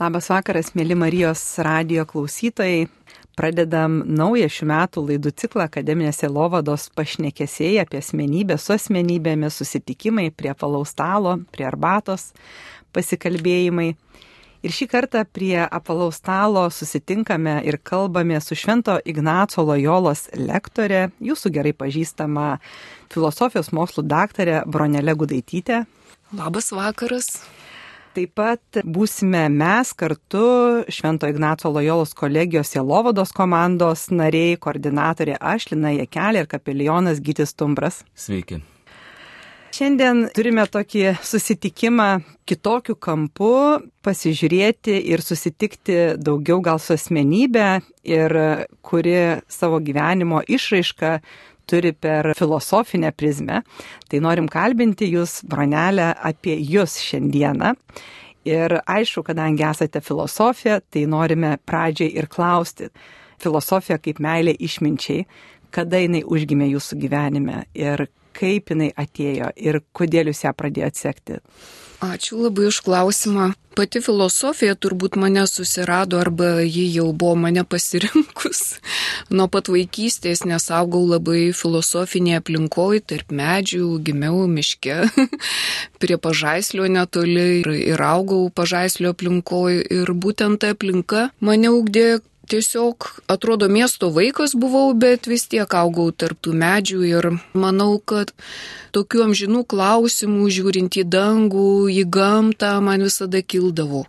[0.00, 2.86] Labas vakaras, mėly Marijos radio klausytojai.
[3.36, 10.54] Pradedam naują šių metų laidų ciklą Akademinės Elovados pašnekesiai apie asmenybę su asmenybėmis, susitikimai prie
[10.56, 12.30] palaus stalo, prie arbatos,
[12.96, 13.90] pasikalbėjimai.
[14.64, 21.56] Ir šį kartą prie apvalaus stalo susitinkame ir kalbame su Švento Ignaco Lojolos lektorė, jūsų
[21.60, 22.54] gerai pažįstama
[23.12, 25.84] filosofijos mokslų daktarė Bronelė Gudaitytė.
[26.32, 27.34] Labas vakaras.
[28.10, 30.42] Taip pat būsime mes kartu
[30.90, 38.00] Švento Ignaco Lojolos kolegijos Jelovados komandos nariai, koordinatorė Ašlina Jekelė ir kapelionas Gytis Tumbras.
[38.18, 38.58] Sveiki.
[39.70, 42.08] Šiandien turime tokį susitikimą
[42.50, 43.52] kitokiu kampu,
[44.02, 47.68] pasižiūrėti ir susitikti daugiau gal su asmenybė
[48.10, 48.34] ir
[48.82, 49.14] kuri
[49.46, 51.14] savo gyvenimo išraišką
[51.70, 53.62] turi per filosofinę prizmę.
[54.10, 57.74] Tai norim kalbinti jūs, bronelę, apie jūs šiandieną.
[58.48, 62.88] Ir aišku, kadangi esate filosofija, tai norime pradžiai ir klausti.
[63.40, 65.26] Filosofija kaip meilė išminčiai,
[65.70, 71.40] kada jinai užgimė jūsų gyvenime ir kaip jinai atėjo ir kodėl jūs ją pradėjote sekti.
[72.00, 73.50] Ačiū labai už klausimą.
[73.76, 78.80] Pati filosofija turbūt mane susirado arba ji jau buvo mane pasirinkus.
[79.36, 84.96] Nuo pat vaikystės nesaugau labai filosofinėje aplinkoje, tarp medžių, gimiau miške,
[86.00, 89.84] prie pažaislio netoli ir, ir augau pažaislio aplinkoje.
[90.00, 96.10] Ir būtent ta aplinka mane ugdė tiesiog atrodo miesto vaikas buvau, bet vis tiek augau
[96.10, 98.32] tarptų medžių ir manau, kad
[98.96, 104.06] tokių amžinų klausimų, žiūrint į dangų, į gamtą, man visada kildavo.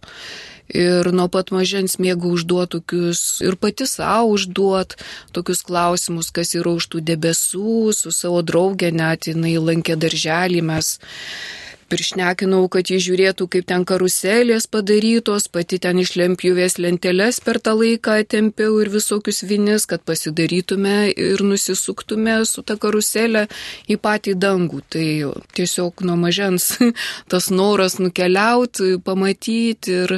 [0.72, 4.96] Ir nuo pat mažens mėgau užduoti tokius ir pati savo užduot
[5.36, 10.94] tokius klausimus, kas yra už tų debesų, su savo draugė net jinai lankė darželį, mes
[11.92, 17.74] Piršnekinau, kad jie žiūrėtų, kaip ten karuselės padarytos, pati ten iš lempjuvės lenteles per tą
[17.76, 23.48] laiką tempiau ir visokius vinis, kad pasidarytume ir nusisuktume su ta karuselė
[23.92, 24.80] į patį dangų.
[24.88, 25.08] Tai
[25.58, 26.70] tiesiog nuo mažens
[27.32, 30.16] tas noras nukeliauti, pamatyti ir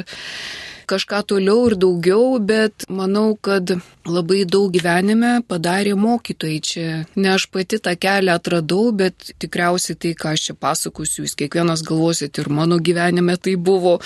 [0.90, 3.72] kažką toliau ir daugiau, bet manau, kad
[4.04, 6.58] labai daug gyvenime padarė mokytojai.
[6.64, 6.86] Čia
[7.16, 11.84] ne aš pati tą kelią atradau, bet tikriausiai tai, ką aš čia pasakosiu, jūs kiekvienas
[11.86, 13.96] galvosit ir mano gyvenime tai buvo.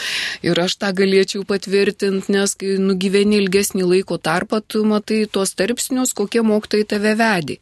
[0.46, 6.14] Ir aš tą galėčiau patvirtinti, nes kai nugyveni ilgesnį laiko tarpą, tu matai tuos tarpsnius,
[6.14, 7.58] kokie mokytojai tave vedė.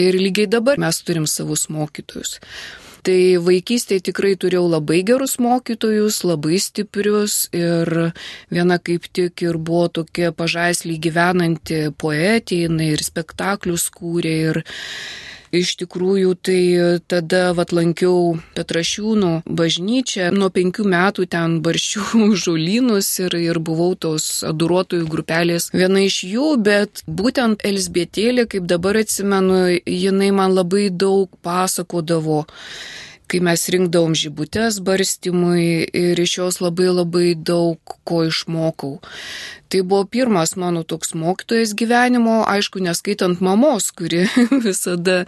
[0.00, 2.38] Ir lygiai dabar mes turim savus mokytojus.
[3.04, 7.90] Tai vaikystėje tikrai turėjau labai gerus mokytojus, labai stiprius ir
[8.48, 14.62] viena kaip tik ir buvo tokia pažaislį gyvenanti poetė, jinai ir spektaklius kūrė ir
[15.54, 16.60] Iš tikrųjų, tai
[17.10, 24.42] tada vat lankiau Petrašiūnų bažnyčią, nuo penkių metų ten barščių žolynus ir, ir buvau tos
[24.46, 31.30] aduruotojų grupelės viena iš jų, bet būtent Elsbietėlė, kaip dabar atsimenu, jinai man labai daug
[31.44, 32.44] pasakodavo
[33.30, 38.98] kai mes rinkdavom žibutes barstymui ir iš jos labai labai daug ko išmokau.
[39.74, 44.20] Tai buvo pirmas mano toks mokytojas gyvenimo, aišku, neskaitant mamos, kuri
[44.66, 45.24] visada,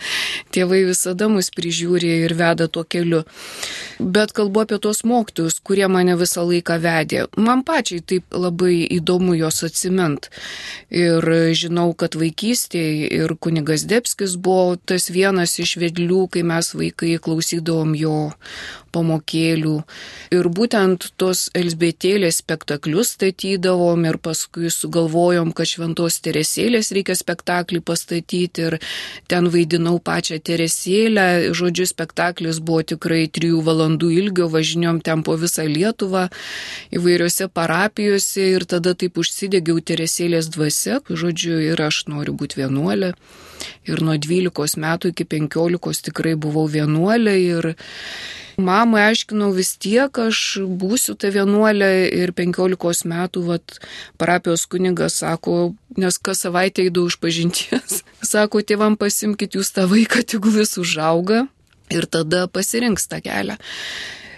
[0.54, 3.24] tėvai visada mus prižiūrė ir veda tuo keliu.
[3.98, 7.24] Bet kalbu apie tos mokytojus, kurie mane visą laiką vedė.
[7.36, 10.28] Man pačiai taip labai įdomu jos atsimint.
[10.94, 11.26] Ir
[11.56, 17.85] žinau, kad vaikystėje ir kunigas Debskis buvo tas vienas iš vedlių, kai mes vaikai klausydavom
[17.94, 18.32] jo
[18.96, 19.76] pamokėlių.
[20.34, 28.66] Ir būtent tos Elsbėtėlės spektaklius statydavom ir paskui sugalvojom, kad šventos Teresėlės reikia spektaklį pastatyti
[28.68, 28.78] ir
[29.30, 31.52] ten vaidinau pačią Teresėlę.
[31.56, 36.28] Žodžiu, spektaklis buvo tikrai trijų valandų ilgio, važiniom ten po visą Lietuvą
[36.96, 43.14] įvairiose parapijose ir tada taip užsidegiau Teresėlės dvasia, žodžiu, ir aš noriu būti vienuolė.
[43.86, 47.68] Ir nuo 12 metų iki 15 tikrai buvau vienuolė ir
[48.56, 53.76] Mamai aiškinau vis tiek, aš būsiu ta vienuolė ir 15 metų, vat,
[54.16, 58.00] parapijos kunigas sako, nes kas savaitę įdau iš pažinties,
[58.32, 61.44] sako, tėvam pasimkit jūs tą vaiką, tegul jis užauga
[61.92, 63.58] ir tada pasirinks tą kelią.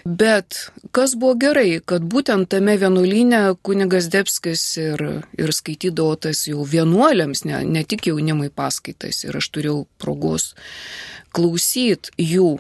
[0.08, 0.56] Bet
[0.94, 5.02] kas buvo gerai, kad būtent tame vienuolyne kunigas Debskis ir,
[5.36, 10.54] ir skaitydavo tas jau vienuoliams, ne, ne tik jaunimui paskaitas ir aš turėjau progos
[11.38, 12.58] klausyt jų.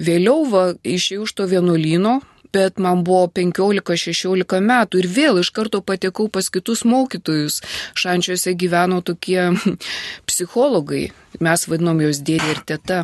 [0.00, 2.20] Vėliau va, išėjau iš to vienuolyno,
[2.54, 7.60] bet man buvo 15-16 metų ir vėl iš karto patekau pas kitus mokytojus.
[7.98, 9.50] Šančiuose gyveno tokie
[10.28, 11.08] psichologai,
[11.44, 13.00] mes vadinom juos dėdė ir teta.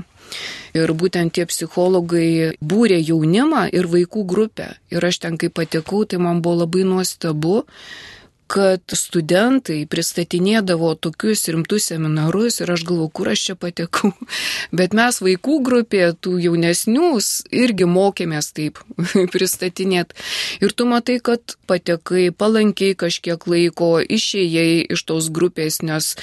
[0.78, 4.68] Ir būtent tie psichologai būrė jaunimą ir vaikų grupę.
[4.94, 7.64] Ir aš ten, kai patekau, tai man buvo labai nuostabu,
[8.50, 14.10] kad studentai pristatinėdavo tokius rimtus seminarus ir aš galvoju, kur aš čia patekau.
[14.78, 18.82] Bet mes vaikų grupė, tų jaunesnius, irgi mokėmės taip
[19.34, 20.18] pristatinėti.
[20.64, 26.14] Ir tu matai, kad patekai palankiai kažkiek laiko, išėjai iš tos grupės, nes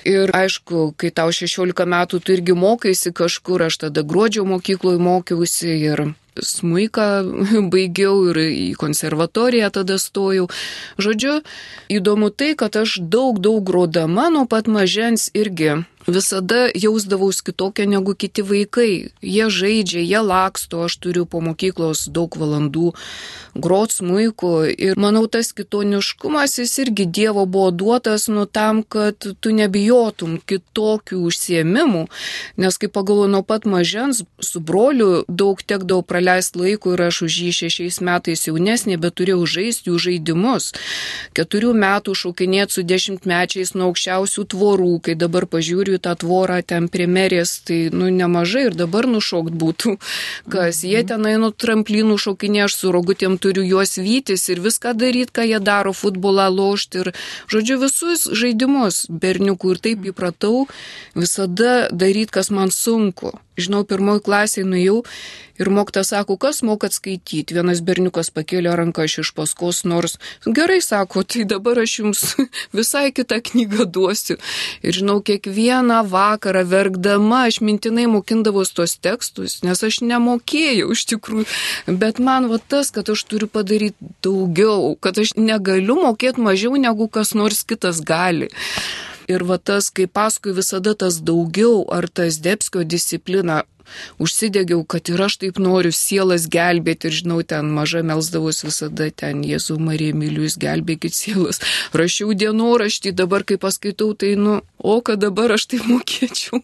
[0.00, 5.74] Ir aišku, kai tau 16 metų, tu irgi mokaisi kažkur, aš tada gruodžio mokykloje mokiausi
[5.76, 6.06] ir
[6.38, 7.06] smuiką
[7.72, 10.48] baigiau ir į konservatoriją tada stojau.
[11.00, 11.40] Žodžiu,
[11.90, 18.14] įdomu tai, kad aš daug, daug grodama nuo pat mažens irgi visada jausdavaus kitokia negu
[18.14, 19.10] kiti vaikai.
[19.22, 22.92] Jie žaidžia, jie laksto, aš turiu po mokyklos daug valandų
[23.54, 29.52] grot smuiku ir manau tas kitoniškumas jis irgi Dievo buvo duotas nu tam, kad tu
[29.54, 32.04] nebijotum kitokių užsiemimų,
[32.56, 37.38] nes kaip pagalvoju nuo pat mažens su broliu daug tekdavau praleisti laiko ir aš už
[37.44, 40.70] jį šešiais metais jaunesnė, bet turėjau žaisti jų žaidimus.
[41.34, 47.08] Keturių metų šaukinėti su dešimtmečiais nuo aukščiausių tvorų, kai dabar pažiūriu tą tvorą ten prie
[47.10, 49.96] merės, tai nu nemažai ir dabar nušokt būtų.
[50.54, 55.34] Kas jie tenai nu tramplynų šaukinė, aš su rogutėm turiu juos vytis ir viską daryti,
[55.40, 57.12] ką jie daro, futbolą lošti ir,
[57.50, 60.66] žodžiu, visus žaidimus berniukų ir taip įpratau
[61.18, 63.34] visada daryti, kas man sunku.
[63.60, 65.02] Žinau, pirmoji klasė nuėjau
[65.60, 67.54] ir mokta sako, kas mokat skaityti.
[67.56, 70.16] Vienas berniukas pakėlė ranką iš paskos, nors
[70.46, 72.22] gerai sako, tai dabar aš jums
[72.78, 74.38] visai kitą knygą duosiu.
[74.80, 81.46] Ir žinau, kiekvieną vakarą verkdama aš mintinai mokindavau tos tekstus, nes aš nemokėjau iš tikrųjų.
[82.00, 87.08] Bet man va tas, kad aš turiu padaryti daugiau, kad aš negaliu mokėti mažiau negu
[87.12, 88.48] kas nors kitas gali.
[89.30, 93.60] Ir va tas, kai paskui visada tas daugiau, ar tas Debskio disciplina,
[94.18, 99.44] užsidegiau, kad ir aš taip noriu sielas gelbėti ir žinau, ten maža melsdavus visada ten
[99.46, 101.60] Jėzų Marija Milius gelbėkit sielas.
[101.96, 106.62] Rašiau dienoraštį, dabar kai paskaitau, tai nu, o kad dabar aš tai mokėčiau.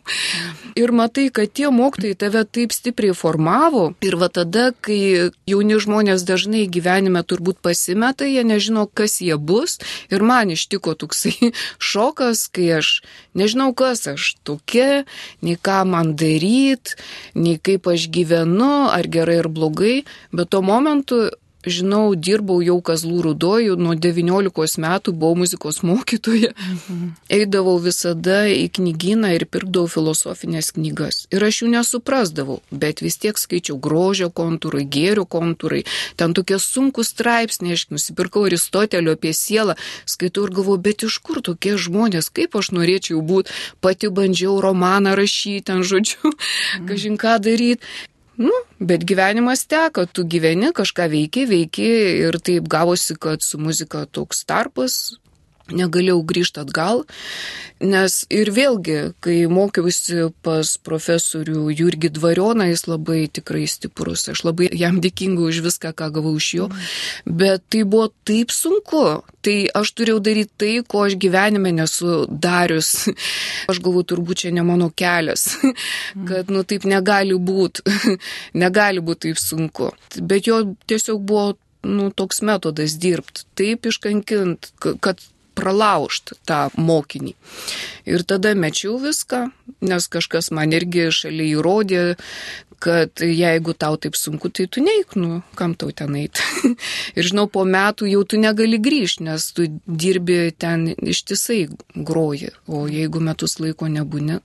[0.77, 6.25] Ir matai, kad tie mokytojai tave taip stipriai formavo ir va tada, kai jauni žmonės
[6.29, 9.79] dažnai gyvenime turbūt pasimeta, jie nežino, kas jie bus
[10.13, 11.53] ir man ištiko toksai
[11.91, 13.01] šokas, kai aš
[13.37, 15.05] nežinau, kas aš tokia,
[15.45, 16.97] nei ką man daryti
[17.35, 21.27] nei kaip aš gyvenu, ar gerai ar blogai, bet tuo momentu
[21.67, 26.53] žinau, dirbau jau Kazlų rudojų, nuo 19 metų buvau muzikos mokytoja.
[26.55, 27.13] Mhm.
[27.33, 31.27] Eidavau visada į knygyną ir pirkdavau filosofinės knygas.
[31.35, 35.85] Ir aš jų nesuprasdavau, bet vis tiek skaičiau grožio kontūrai, gėrio kontūrai.
[36.17, 39.77] Ten tokie sunkus straipsniai, aš nusipirkau Aristotelio apie sielą,
[40.07, 45.17] skaitau ir galvoju, bet iš kur tokie žmonės, kaip aš norėčiau būti, pati bandžiau romaną
[45.19, 46.87] rašyti, ten žodžiu, mhm.
[46.91, 47.83] kažin ką daryti.
[48.37, 51.87] Nu, bet gyvenimas teka, tu gyveni, kažką veiki, veiki
[52.27, 55.17] ir taip gavosi, kad su muzika toks tarpas,
[55.73, 57.03] negalėjau grįžti atgal,
[57.83, 64.71] nes ir vėlgi, kai mokiausi pas profesorių Jurgį Dvarioną, jis labai tikrai stiprus, aš labai
[64.73, 66.69] jam dėkinga už viską, ką gavau iš jo,
[67.27, 69.03] bet tai buvo taip sunku,
[69.45, 72.95] tai aš turėjau daryti tai, ko aš gyvenime nesu darius.
[73.71, 75.57] Aš galvoju, turbūt čia ne mano kelias,
[76.29, 77.83] kad nu taip negali būti,
[78.63, 79.91] negali būti taip sunku,
[80.23, 81.55] bet jo tiesiog buvo
[81.87, 85.23] nu, toks metodas dirbti, taip iškankint, kad
[85.57, 87.35] pralaužti tą mokinį.
[88.07, 89.49] Ir tada mečiau viską,
[89.89, 92.03] nes kažkas man irgi šalia įrodė,
[92.79, 96.45] kad jeigu tau taip sunku, tai tu neik, nu, kam tau ten eiti.
[97.19, 101.63] ir žinau, po metų jau tu negali grįžti, nes tu dirbi ten ištisai
[101.97, 104.41] groji, o jeigu metus laiko nebūni.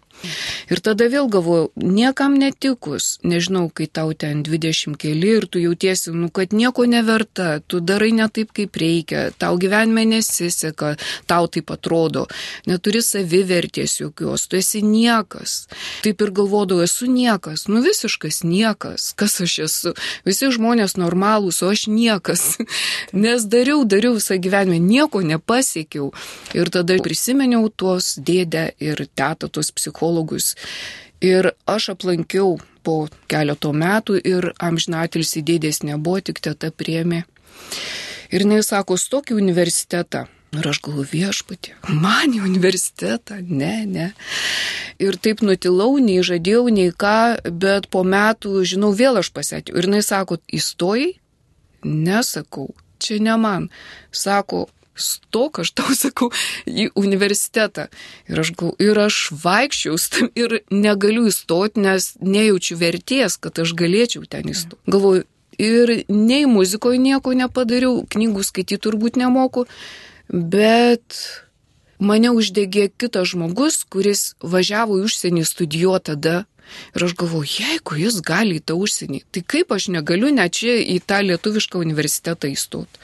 [0.72, 6.14] Ir tada vėl galvoju, niekam netikus, nežinau, kai tau ten 20 keli ir tu jautiesi,
[6.16, 10.94] nu, kad nieko neverta, tu darai ne taip, kaip reikia, tau gyvenime nesiseka,
[11.28, 12.28] tau taip atrodo,
[12.70, 15.66] neturi savivertės jokios, tu esi niekas.
[16.06, 19.96] Taip ir galvodavau, esu niekas, nu visiškas niekas, kas aš esu.
[20.28, 22.46] Visi žmonės normalūs, o aš niekas.
[23.26, 26.12] Nes dariau, dariau visą gyvenimą, nieko nepasiekiau.
[26.56, 30.01] Ir tada prisiminiau tuos dėdę ir tetą, tuos psichologus.
[31.22, 37.24] Ir aš aplankiau po keleto metų ir amžinatilsi dėdės nebuvo, tik teta priemė.
[38.32, 40.26] Ir jis sako, stok į universitetą.
[40.52, 44.08] Ir aš galvoju viešpatį, man į universitetą, ne, ne.
[45.00, 49.78] Ir taip nutilau, nei žadėjau, nei ką, bet po metų, žinau, vėl aš pasėtiu.
[49.80, 51.14] Ir jinai sako, įstojai?
[51.88, 52.68] Nesakau,
[53.00, 53.70] čia ne man.
[54.12, 54.66] Sako,
[55.02, 56.32] stok, aš tau sakau,
[56.70, 57.90] į universitetą.
[58.32, 60.00] Ir aš, ir aš vaikščiau
[60.40, 64.82] ir negaliu įstoti, nes nejaučiu verties, kad aš galėčiau ten įstoti.
[64.92, 65.26] Galvoju,
[65.62, 69.68] ir nei muzikoje nieko nepadariau, knygų skaityti turbūt nemoku,
[70.30, 71.18] bet
[72.02, 76.38] mane uždegė kitas žmogus, kuris važiavo į užsienį studijuoti tada.
[76.96, 80.78] Ir aš galvoju, jeigu jis gali į tą užsienį, tai kaip aš negaliu net čia
[80.80, 83.02] į tą lietuvišką universitetą įstoti.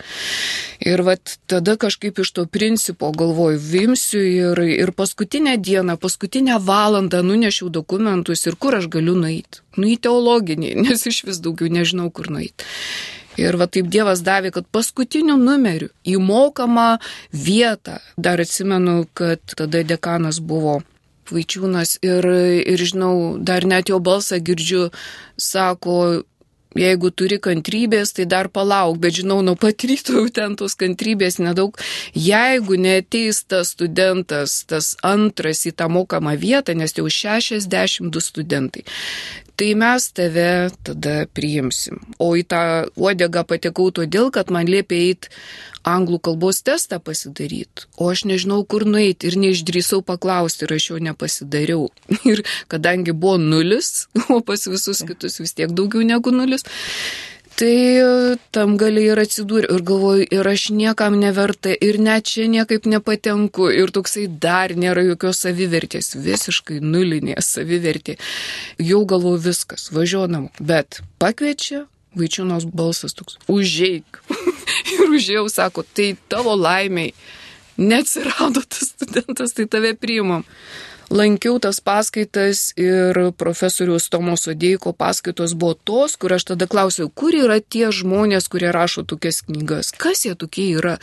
[0.87, 7.23] Ir vat tada kažkaip iš to principo galvoju, vimsiu ir, ir paskutinę dieną, paskutinę valandą
[7.25, 9.63] nunešiau dokumentus ir kur aš galiu nueiti.
[9.77, 12.67] Nu į teologinį, nes iš vis daugiau nežinau, kur nueiti.
[13.37, 16.97] Ir va taip Dievas davė, kad paskutiniu numeriu įmokamą
[17.29, 17.99] vietą.
[18.17, 20.79] Dar atsimenu, kad tada dekanas buvo
[21.33, 22.25] Vaičiūnas ir,
[22.63, 24.87] ir žinau, dar net jo balsą girdžiu,
[25.37, 26.23] sako,
[26.77, 31.77] jeigu turi kantrybės, tai dar palauk, bet žinau, nuo pat ryto ten tos kantrybės nedaug.
[32.13, 38.85] Jeigu neteis tas studentas, tas antras į tą mokamą vietą, nes jau 62 studentai,
[39.57, 41.99] tai mes tave tada priimsim.
[42.21, 42.61] O į tą
[42.95, 45.31] uodegą patekau todėl, kad man liepė eiti
[45.87, 50.99] anglų kalbos testą pasidaryti, o aš nežinau, kur nueiti ir neišdrįsau paklausti ir aš jo
[51.09, 51.87] nepasidariau.
[52.31, 56.65] Ir kadangi buvo nulis, o pas visus kitus vis tiek daugiau negu nulis,
[57.57, 62.85] Tai tam galiai ir atsidūrė ir galvoju, ir aš niekam neverta, ir net čia niekaip
[62.85, 68.19] nepatenku, ir toksai dar nėra jokios savivertės, visiškai nulinė savivertė.
[68.77, 71.87] Jau galvoju viskas, važiuonam, bet pakviečia,
[72.19, 74.21] vaičiūnos balsas toks, užeik.
[74.93, 77.15] ir užėjau, sako, tai tavo laimiai,
[77.81, 80.45] neatsirado tas studentas, tai tave priimam
[81.09, 87.35] lankiau tas paskaitas ir profesorius Tomo Sodėjko paskaitos buvo tos, kur aš tada klausiau, kur
[87.35, 90.97] yra tie žmonės, kurie rašo tokias knygas, kas jie tokie yra.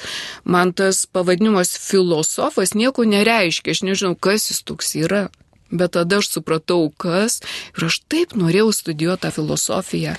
[0.45, 5.27] Man tas pavadinimas filosofas nieko nereiškia, aš nežinau, kas jis toks yra.
[5.75, 7.41] Bet tada aš supratau, kas
[7.75, 10.15] ir aš taip norėjau studijuoti tą filosofiją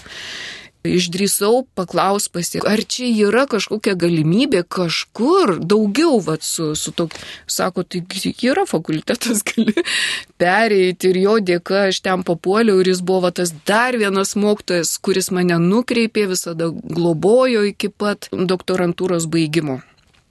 [0.91, 7.83] išdrįsau paklaus pasi, ar čia yra kažkokia galimybė kažkur daugiau, vat, su, su tokiu, sako,
[7.83, 8.03] tai
[8.45, 9.73] yra fakultetas, gali
[10.41, 15.31] pereiti ir jo dėka aš ten papuoliau ir jis buvo tas dar vienas mokytojas, kuris
[15.31, 19.81] mane nukreipė, visada globojo iki pat doktorantūros baigimo.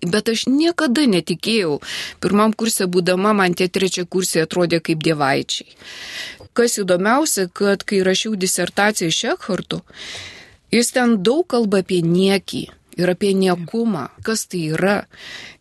[0.05, 1.79] Bet aš niekada netikėjau.
[2.21, 5.71] Pirmam kursė būdama man tie trečia kursė atrodė kaip dievaičiai.
[6.55, 9.81] Kas įdomiausia, kad kai rašiau disertaciją iš Ekharto,
[10.73, 12.65] Jis ten daug kalba apie niekį
[12.97, 14.97] ir apie niekumą, kas tai yra.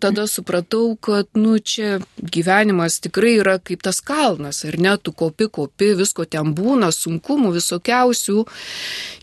[0.03, 5.49] Tada supratau, kad, nu, čia gyvenimas tikrai yra kaip tas kalnas, ar ne, tu kopi,
[5.57, 8.45] kopi, visko ten būna, sunkumų visokiausių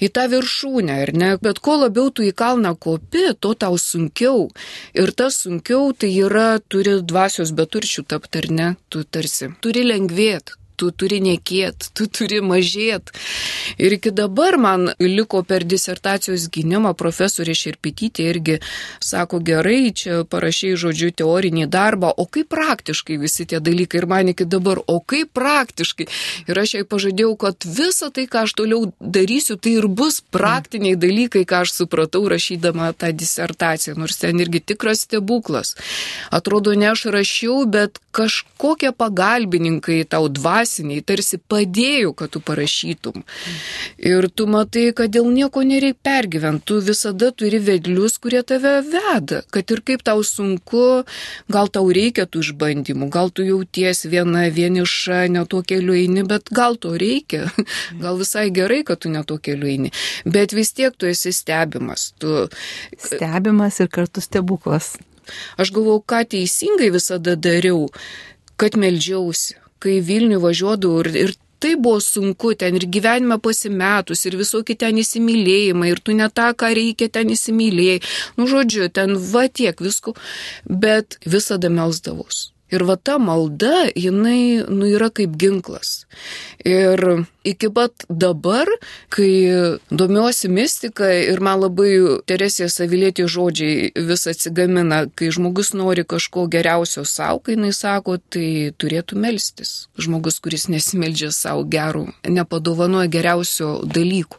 [0.02, 4.48] į tą viršūnę, ar ne, bet kuo labiau tu į kalną kopi, to tau sunkiau.
[4.96, 10.59] Ir tas sunkiau tai yra, turi dvasios beturčių tapti, ar ne, tu tarsi turi lengvėti
[10.80, 13.12] tu turi nekėt, tu turi mažėt.
[13.76, 18.56] Ir iki dabar man liko per disertacijos gynimą profesorė Šerpitytė irgi
[19.04, 24.32] sako, gerai, čia parašiai žodžiu teorinį darbą, o kaip praktiškai visi tie dalykai ir man
[24.32, 26.08] iki dabar, o kaip praktiškai.
[26.48, 30.96] Ir aš jai pažadėjau, kad visa tai, ką aš toliau darysiu, tai ir bus praktiniai
[31.00, 35.76] dalykai, ką aš supratau rašydama tą disertaciją, nors ten irgi tikras stebuklas.
[36.34, 43.24] Atrodo, ne aš rašiau, bet kažkokie pagalbininkai tau dvasiai dvasiniai tarsi padėjo, kad tu parašytum.
[43.98, 49.42] Ir tu matai, kad dėl nieko nereikia pergyventi, tu visada turi vedlius, kurie tave veda,
[49.50, 51.04] kad ir kaip tau sunku,
[51.50, 56.50] gal tau reikia tų išbandymų, gal tu jauties viena, vieniša, ne tuo keliu eini, bet
[56.54, 57.50] gal to reikia,
[58.02, 59.90] gal visai gerai, kad tu ne tuo keliu eini,
[60.24, 62.12] bet vis tiek tu esi stebimas.
[62.20, 62.46] Tu...
[62.98, 64.94] Stebimas ir kartu stebuklas.
[65.60, 67.88] Aš galvau, ką teisingai visada dariau,
[68.58, 74.38] kad melžiausi kai Vilnių važiuodavau ir, ir tai buvo sunku ten ir gyvenime pasimetus ir
[74.40, 78.00] visokie ten įsimylėjimai ir tu ne tą, ką reikia ten įsimylėjai.
[78.38, 80.16] Nu, žodžiu, ten va tiek visko,
[80.64, 82.48] bet visada melsdavus.
[82.70, 86.04] Ir va ta malda, jinai, nu, yra kaip ginklas.
[86.64, 87.02] Ir
[87.44, 88.68] iki pat dabar,
[89.10, 89.30] kai
[89.90, 91.92] domiuosi mistika ir man labai
[92.28, 98.72] Teresė Savilėtė žodžiai vis atsigamina, kai žmogus nori kažko geriausio savo, kai jinai sako, tai
[98.78, 99.88] turėtų melstis.
[100.00, 104.38] Žmogus, kuris nesimeldžia savo gerų, nepadovanoja geriausio dalykų.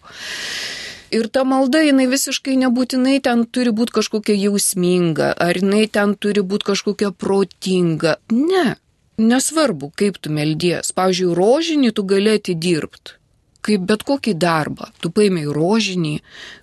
[1.12, 6.40] Ir ta malda, jinai visiškai nebūtinai ten turi būti kažkokia jausminga, ar jinai ten turi
[6.40, 8.16] būti kažkokia protinga.
[8.32, 8.78] Ne,
[9.20, 10.94] nesvarbu, kaip tu meldies.
[10.96, 13.18] Pavyzdžiui, rožinį tu gali atidirbti.
[13.62, 14.88] kaip bet kokį darbą.
[15.06, 16.14] Tu paėmėjai rožinį,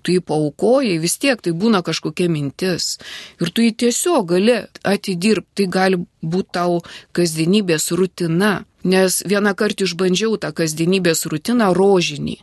[0.02, 2.96] tu jį paukojai, vis tiek tai būna kažkokia mintis.
[3.38, 6.80] Ir tu jį tiesiog gali atidirbti, tai gali būti tau
[7.14, 8.64] kasdienybės rutina.
[8.87, 12.37] Nes vieną kartą išbandžiau tą kasdienybės rutiną rožinį.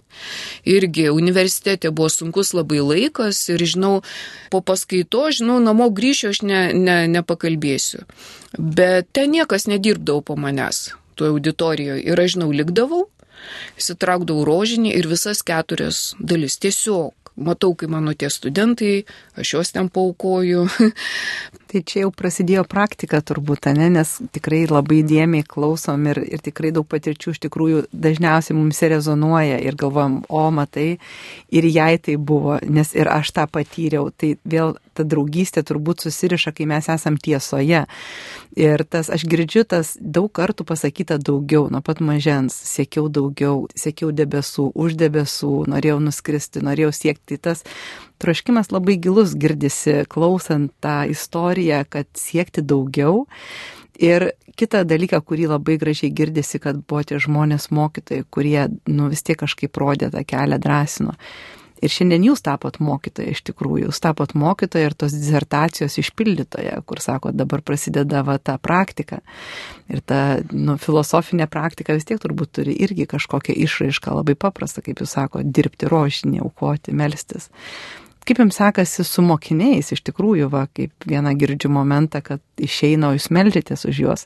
[0.67, 4.03] Irgi universitete buvo sunkus labai laikas ir žinau,
[4.51, 8.03] po paskaito, žinau, namo grįšiu, aš ne, ne, nepakalbėsiu.
[8.59, 12.03] Bet ten niekas nedirbdavo po manęs, tuo auditorijoje.
[12.03, 13.05] Ir aš žinau, likdavau
[13.79, 16.57] įsitraukdavau rožinį ir visas keturias dalis.
[16.61, 20.67] Tiesiog matau, kai mano tie studentai, aš juos ten paukoju.
[21.75, 23.89] Tai čia jau prasidėjo praktika turbūt, ne?
[23.91, 29.57] nes tikrai labai dėmiai klausom ir, ir tikrai daug patirčių iš tikrųjų dažniausiai mums rezonuoja
[29.59, 31.01] ir galvojam, o matai,
[31.51, 34.07] ir jai tai buvo, nes ir aš tą patyriau.
[34.15, 37.83] Tai vėl ta draugystė turbūt susiriša, kai mes esam tiesoje.
[38.55, 44.15] Ir tas, aš girdžiu tas daug kartų pasakyta daugiau, nuo pat mažens, siekiau daugiau, siekiau
[44.15, 47.35] debesų, už debesų, norėjau nuskristi, norėjau siekti.
[47.35, 47.67] Tas
[48.21, 53.25] troškimas labai gilus girdisi, klausant tą istoriją, kad siekti daugiau.
[53.95, 59.23] Ir kitą dalyką, kurį labai gražiai girdisi, kad buvo tie žmonės mokytojai, kurie, nu, vis
[59.23, 61.15] tiek kažkaip rodė tą kelią, drąsino.
[61.83, 67.01] Ir šiandien jūs tapot mokytoja iš tikrųjų, jūs tapot mokytoja ir tos disertacijos išpildytoja, kur
[67.03, 69.19] sako, dabar prasideda va ta praktika.
[69.91, 75.03] Ir ta nu, filosofinė praktika vis tiek turbūt turi irgi kažkokią išraišką, labai paprasta, kaip
[75.03, 77.51] jūs sako, dirbti rožinį, aukoti, melstis.
[78.25, 83.29] Kaip jums sekasi su mokiniais, iš tikrųjų, va, kaip vieną girdžiu momentą, kad išeina, jūs
[83.33, 84.25] melžitės už juos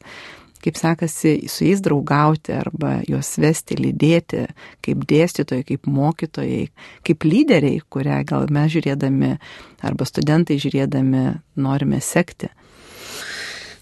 [0.64, 4.46] kaip sekasi su jais draugauti arba juos vesti, lydėti,
[4.84, 6.66] kaip dėstytojai, kaip mokytojai,
[7.08, 9.34] kaip lyderiai, kurią gal mes žiūrėdami
[9.88, 11.26] arba studentai žiūrėdami
[11.64, 12.52] norime sekti.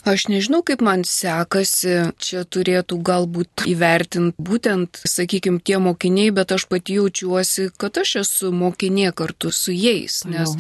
[0.08, 6.64] Aš nežinau, kaip man sekasi, čia turėtų galbūt įvertinti būtent, sakykime, tie mokiniai, bet aš
[6.72, 10.54] pati jaučiuosi, kad aš esu mokinė kartu su jais, nes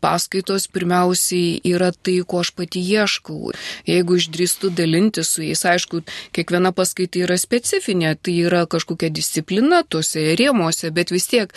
[0.00, 3.52] paskaitos pirmiausiai yra tai, ko aš pati ieškau.
[3.88, 6.00] Jeigu išdrįstu dalinti su jais, aišku,
[6.32, 11.52] kiekviena paskaita yra specifinė, tai yra kažkokia disciplina tuose rėmuose, bet vis tiek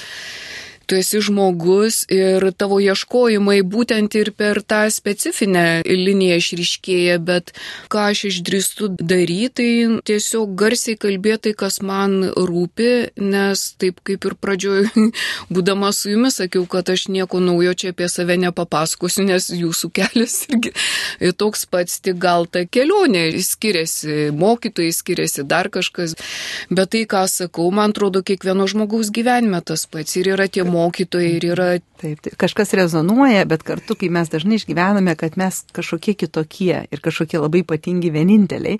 [0.91, 7.53] tu esi žmogus ir tavo ieškojimai būtent ir per tą specifinę liniją išryškėja, bet
[7.91, 9.69] ką aš išdrįstu daryti, tai
[10.09, 12.89] tiesiog garsiai kalbėti, kas man rūpi,
[13.23, 14.89] nes taip kaip ir pradžioj,
[15.53, 20.41] būdama su jumis, sakiau, kad aš nieko naujo čia apie save nepapasakosiu, nes jūsų kelias
[20.51, 20.73] irgi
[21.41, 26.19] toks pats, tik gal ta kelionė skiriasi, mokytojai skiriasi, dar kažkas,
[26.67, 30.80] bet tai, ką sakau, man atrodo, kiekvieno žmogaus gyvenime tas pats ir yra tie mokytojai
[30.81, 31.69] mokytojai ir yra.
[32.01, 37.03] Taip, taip, kažkas rezonuoja, bet kartu, kai mes dažnai išgyvename, kad mes kažkokie kitokie ir
[37.05, 38.79] kažkokie labai ypatingi vieninteliai,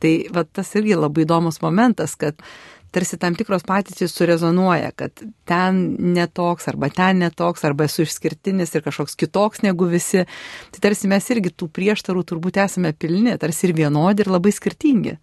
[0.00, 2.40] tai va, tas irgi labai įdomus momentas, kad
[2.92, 5.80] tarsi tam tikros patirtys surezonuoja, kad ten
[6.12, 10.26] netoks, arba ten netoks, arba esu išskirtinis ir kažkoks kitoks negu visi.
[10.72, 15.16] Tai tarsi mes irgi tų prieštarų turbūt esame pilni, tarsi ir vienodi ir labai skirtingi.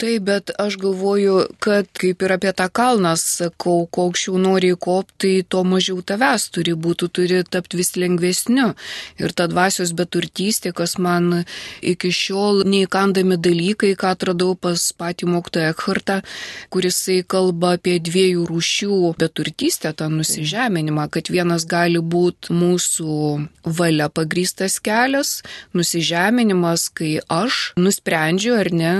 [0.00, 5.12] Taip, bet aš galvoju, kad kaip ir apie tą kalną sakau, kuo aukščiau nori įkopti,
[5.22, 8.72] tai tuo mažiau tavęs turi būti, turi tapti vis lengvesniu.
[9.20, 11.44] Ir ta dvasios beturtystė, kas man
[11.82, 16.18] iki šiol neįkandami dalykai, ką atradau pas patį mokytoją Ekhartą,
[16.72, 23.16] kuris kalba apie dviejų rūšių beturtystę, tą nusižeminimą, kad vienas gali būti mūsų
[23.78, 25.40] valia pagrystas kelias,
[25.76, 28.94] nusižeminimas, kai aš nusprendžiu ar ne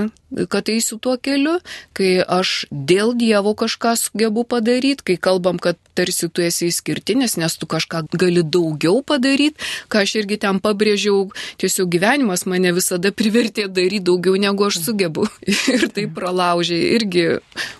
[0.49, 1.59] kad eisiu tuo keliu,
[1.97, 7.57] kai aš dėl Dievo kažką sugebu padaryti, kai kalbam, kad tarsi tu esi išskirtinis, nes
[7.59, 9.59] tu kažką gali daugiau padaryti,
[9.91, 11.29] ką aš irgi ten pabrėžiau,
[11.61, 15.27] tiesiog gyvenimas mane visada privertė daryti daugiau negu aš sugebu.
[15.73, 17.25] Ir tai pralaužė irgi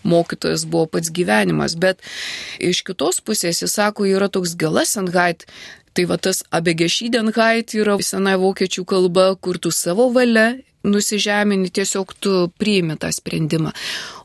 [0.08, 1.78] mokytojas buvo pats gyvenimas.
[1.80, 2.02] Bet
[2.62, 5.48] iš kitos pusės jis sako, yra toks gelasenheit,
[5.94, 12.50] Tai va tas abegešydenheit yra sena vokiečių kalba, kur tu savo valia nusižemini, tiesiog tu
[12.58, 13.72] priimi tą sprendimą.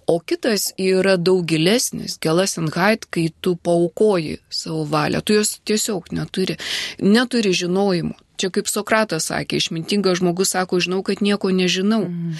[0.09, 6.57] O kitas yra daug gilesnis, gelasenheit, kai tu paukoji savo valią, tu jos tiesiog neturi,
[6.99, 8.17] neturi žinojimo.
[8.39, 12.05] Čia kaip Sokratas sakė, išmintingas žmogus sako, žinau, kad nieko nežinau.
[12.07, 12.37] Mm.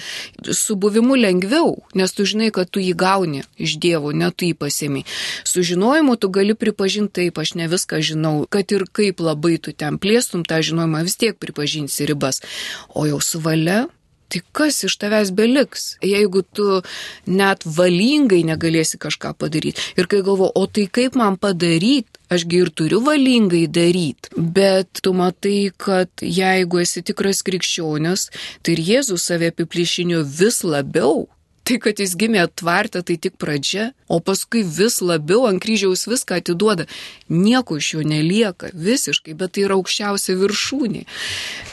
[0.55, 4.55] Su buvimu lengviau, nes tu žinai, kad tu jį gauni iš Dievo, ne tu jį
[4.55, 5.03] pasėmiai.
[5.43, 9.75] Su žinojimu tu gali pripažinti taip, aš ne viską žinau, kad ir kaip labai tu
[9.75, 12.39] ten plėstum tą žinojimą, vis tiek pripažinsi ribas.
[12.95, 13.89] O jau su valia
[14.29, 16.81] tai kas iš tavęs beliks, jeigu tu
[17.27, 19.81] net valingai negalėsi kažką padaryti.
[19.99, 24.33] Ir kai galvo, o tai kaip man padaryti, ašgi ir turiu valingai daryti.
[24.37, 28.29] Bet tu matai, kad jeigu esi tikras krikščionis,
[28.61, 31.27] tai ir Jėzus save apiplišinio vis labiau
[31.69, 36.39] Tai, kad jis gimė tvarte, tai tik pradžia, o paskui vis labiau ant kryžiaus viską
[36.41, 36.87] atiduoda.
[37.29, 41.03] Nieko iš jo nelieka, visiškai, bet tai yra aukščiausia viršūnė.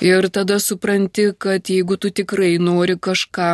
[0.04, 3.50] Ir tada supranti, kad jeigu tu tikrai nori kažką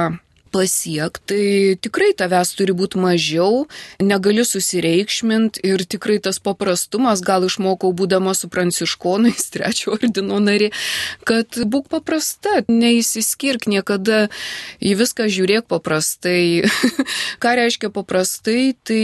[0.52, 3.66] pasiekti, tai tikrai tavęs turi būti mažiau,
[4.02, 10.72] negali susireikšmint ir tikrai tas paprastumas, gal išmokau būdama su pranciškonais, trečio ordino nari,
[11.28, 14.28] kad būk paprasta, neįsiskirk niekada,
[14.80, 16.68] į viską žiūrėk paprastai.
[17.42, 19.02] Ką reiškia paprastai, tai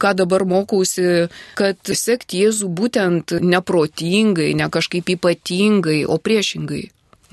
[0.00, 6.88] ką dabar mokausi, kad sekti Jėzų būtent neprotingai, ne kažkaip ypatingai, o priešingai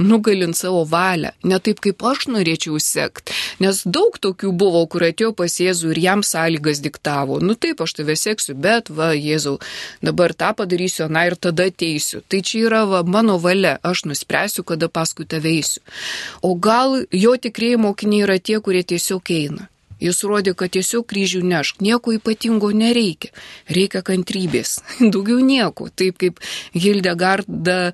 [0.07, 3.35] nugalint savo valią, ne taip kaip aš norėčiau sekti.
[3.63, 7.39] Nes daug tokių buvo, kur atėjo pas Jėzų ir jam sąlygas diktavo.
[7.43, 9.57] Nu taip, aš tave seksiu, bet va, Jėzau,
[10.01, 12.23] dabar tą padarysiu, na ir tada ateisiu.
[12.27, 15.83] Tai čia yra va, mano valia, aš nuspręsiu, kada paskui tave eisiu.
[16.41, 19.67] O gal jo tikrieji mokiniai yra tie, kurie tiesiog eina.
[20.01, 23.29] Jis rodė, kad tiesiog kryžių nešk, nieko ypatingo nereikia,
[23.69, 24.79] reikia kantrybės,
[25.13, 26.41] daugiau nieko, taip kaip
[26.73, 27.93] Hildegarda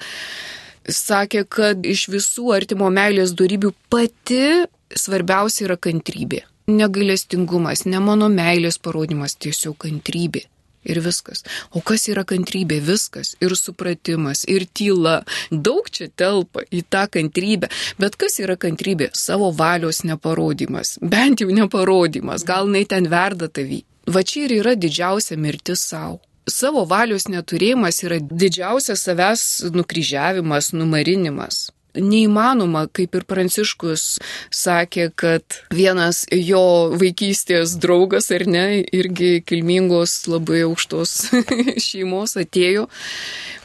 [0.87, 6.43] sakė, kad iš visų artimo meilės darybių pati svarbiausia yra kantrybė.
[6.67, 10.43] Negailestingumas, ne mano meilės parodimas, tiesiog kantrybė.
[10.87, 11.43] Ir viskas.
[11.75, 12.77] O kas yra kantrybė?
[12.79, 13.33] Viskas.
[13.43, 15.17] Ir supratimas, ir tyla.
[15.51, 17.67] Daug čia telpa į tą kantrybę.
[17.99, 19.09] Bet kas yra kantrybė?
[19.11, 20.95] Savo valios neparodimas.
[21.01, 22.47] Bent jau neparodimas.
[22.47, 23.81] Gal nei ten verda tavy.
[24.07, 29.43] Va čia ir yra didžiausia mirtis savo savo valios neturėjimas yra didžiausias savęs
[29.75, 31.67] nukryžiavimas, numarinimas.
[31.97, 34.19] Neįmanoma, kaip ir Pranciškus
[34.53, 41.15] sakė, kad vienas jo vaikystės draugas ar ne, irgi kilmingos labai aukštos
[41.87, 42.85] šeimos atėjo,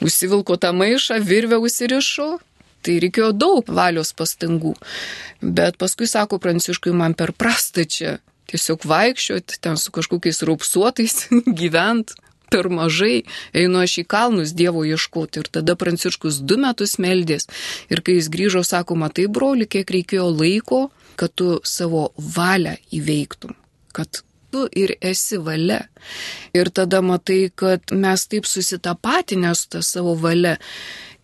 [0.01, 2.31] užsivilko tą maišą, virvę užsirišo,
[2.83, 4.73] Tai reikėjo daug valios pastangų.
[5.43, 8.17] Bet paskui sako Pranciškui, man per prastą čia
[8.51, 11.29] tiesiog vaikščioti, ten su kažkokiais raupsuotais
[11.61, 12.17] gyvent,
[12.53, 13.23] per mažai,
[13.57, 15.43] einu aš į kalnus Dievo ieškoti.
[15.43, 17.49] Ir tada Pranciškus du metus meldės.
[17.93, 20.83] Ir kai jis grįžo, sako, matai, broli, kiek reikėjo laiko,
[21.17, 23.57] kad tu savo valią įveiktum.
[23.97, 25.81] Kad tu ir esi valia.
[26.55, 30.59] Ir tada matai, kad mes taip susitapatinę su tą savo valia.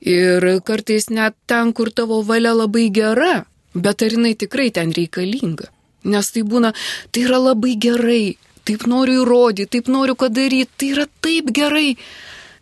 [0.01, 5.69] Ir kartais net ten, kur tavo valia labai gera, bet ar jinai tikrai ten reikalinga.
[6.09, 6.73] Nes tai būna,
[7.13, 11.97] tai yra labai gerai, taip noriu įrodyti, taip noriu ką daryti, tai yra taip gerai.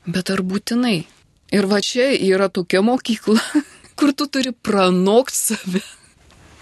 [0.06, 0.98] Bet ar būtinai?
[1.54, 3.42] Ir va čia yra tokia mokykla,
[3.98, 5.82] kur tu turi pranokti save.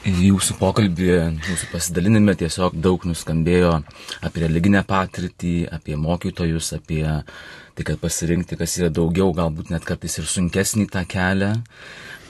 [0.04, 1.07] Jūsų pokalbį,
[1.48, 3.78] jūsų pasidalinime tiesiog daug nuskambėjo
[4.24, 10.18] apie religinę patirtį, apie mokytojus, apie tai, kad pasirinkti, kas yra daugiau, galbūt net kartais
[10.20, 11.54] ir sunkesnį tą kelią.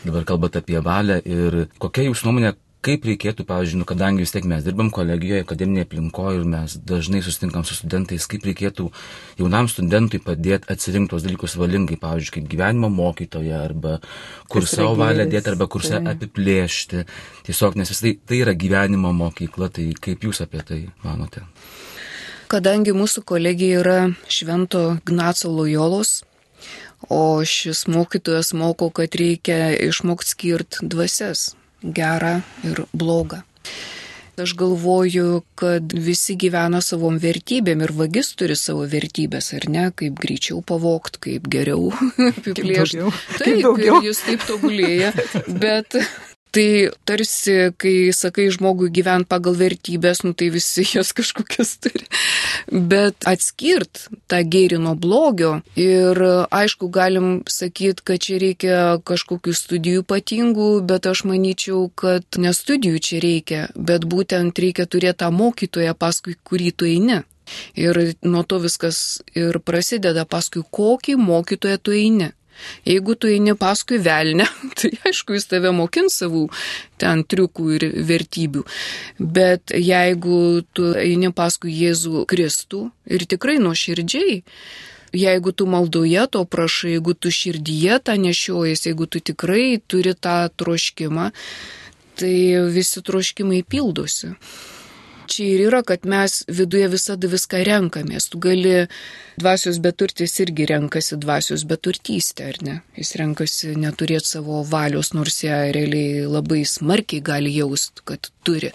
[0.04, 4.44] Dabar kalbate apie valią ir kokia jūsų nuomonė, kaip reikėtų, pavyzdžiui, nu, kadangi vis tiek
[4.48, 8.90] mes dirbam kolegijoje, akademinėje aplinkoje ir mes dažnai susitinkam su studentais, kaip reikėtų
[9.40, 13.96] jaunam studentui padėti atsirinkti tos dalykus valingai, pavyzdžiui, kaip gyvenimo mokytoja, arba
[14.52, 17.06] kur savo valią dėti, arba kur save apiplėšti.
[17.48, 21.44] Tiesiog, nes vis tai, tai yra gyvenimo mokykla, tai kaip jūs apie tai manote?
[22.52, 23.98] Kadangi mūsų kolegija yra
[24.30, 26.20] Švento Gnaco Lojolos,
[27.08, 31.52] o šis mokytojas moko, kad reikia išmokti skirti dvasias
[31.84, 33.42] gerą ir blogą.
[34.34, 40.18] Aš galvoju, kad visi gyvena savom vertybėm ir vagis turi savo vertybės, ar ne, kaip
[40.18, 41.92] greičiau pavokt, kaip geriau
[42.32, 43.04] apiplėšti.
[43.38, 45.12] Taip, jis taip tobulėja,
[45.62, 45.94] bet
[46.54, 52.06] Tai tarsi, kai sakai žmogui gyvent pagal vertybės, nu tai visi jos kažkokias turi.
[52.70, 56.20] Bet atskirt tą gėrį nuo blogio ir
[56.54, 63.02] aišku, galim sakyti, kad čia reikia kažkokių studijų ypatingų, bet aš manyčiau, kad ne studijų
[63.02, 67.24] čia reikia, bet būtent reikia turėti tą mokytoją, paskui kurį tu eini.
[67.76, 72.30] Ir nuo to viskas ir prasideda, paskui kokį mokytoją tu eini.
[72.86, 74.46] Jeigu tu eini paskui velnę,
[74.78, 76.46] tai aišku, jis tave mokins savų
[77.00, 78.64] ten triukų ir vertybių.
[79.18, 84.42] Bet jeigu tu eini paskui Jėzų Kristų ir tikrai nuoširdžiai,
[85.14, 90.48] jeigu tu maldoje to prašai, jeigu tu širdyje tą nešiojas, jeigu tu tikrai turi tą
[90.50, 91.30] troškimą,
[92.18, 92.36] tai
[92.74, 94.34] visi troškimai pildosi
[95.34, 98.28] čia ir yra, kad mes viduje visada viską renkamės.
[98.32, 98.74] Tu gali,
[99.40, 102.76] dvasios beturtis irgi renkasi dvasios beturtystę, ar ne?
[102.98, 108.72] Jis renkasi neturėti savo valios, nors ją realiai labai smarkiai gali jaust, kad turi.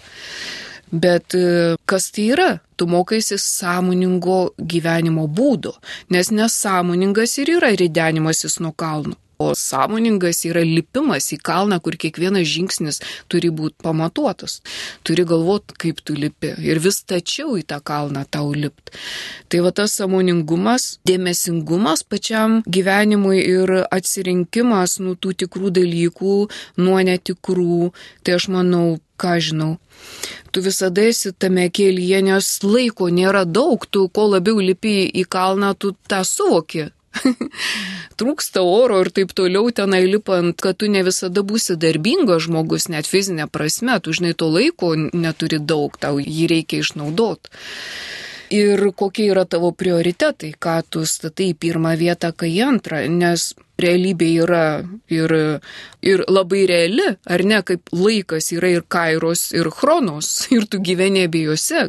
[0.90, 2.50] Bet e, kas tai yra?
[2.76, 5.76] Tu mokaisi sąmoningo gyvenimo būdo,
[6.10, 9.14] nes nesąmoningas ir yra ridenimasis nuo kalnų.
[9.40, 12.98] O sąmoningas yra lipimas į kalną, kur kiekvienas žingsnis
[13.32, 14.58] turi būti pamatuotas.
[15.00, 18.92] Turi galvoti, kaip tu lipi ir vis tačiau į tą kalną tau lipt.
[19.48, 26.36] Tai va tas sąmoningumas, dėmesingumas pačiam gyvenimui ir atsirinkimas nuo tų tikrų dalykų,
[26.84, 29.72] nuo netikrų, tai aš manau, ką žinau.
[30.52, 35.72] Tu visada esi tame kelyje, nes laiko nėra daug, tu kuo labiau lipi į kalną,
[35.80, 36.90] tu tą suvoki
[38.20, 43.10] trūksta oro ir taip toliau tenai lipant, kad tu ne visada būsi darbingas žmogus, net
[43.10, 47.52] fizinė prasme, tu žinai to laiko neturi daug, tau jį reikia išnaudoti.
[48.50, 53.52] Ir kokie yra tavo prioritetai, ką tu statai į pirmą vietą, kai į antrą, nes
[53.82, 54.64] realybė yra
[55.12, 55.34] ir,
[56.02, 61.26] ir labai reali, ar ne, kaip laikas yra ir kairos, ir chronos, ir tu gyveni
[61.28, 61.88] abiejose.